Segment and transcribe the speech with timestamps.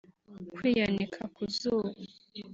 [0.55, 1.89] Kwiyanika ku zuba